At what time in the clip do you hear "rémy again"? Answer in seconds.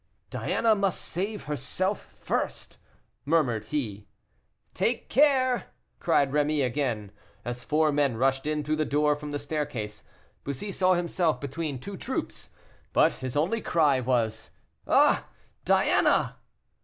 6.31-7.11